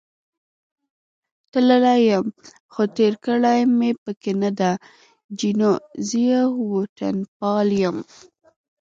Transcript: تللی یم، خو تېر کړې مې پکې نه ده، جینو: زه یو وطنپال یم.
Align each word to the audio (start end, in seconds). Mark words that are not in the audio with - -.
تللی 1.51 1.99
یم، 2.09 2.25
خو 2.73 2.81
تېر 2.95 3.13
کړې 3.25 3.57
مې 3.77 3.91
پکې 4.03 4.33
نه 4.41 4.49
ده، 4.59 4.71
جینو: 5.37 5.71
زه 6.07 6.17
یو 6.33 6.49
وطنپال 6.73 7.67
یم. 7.81 7.97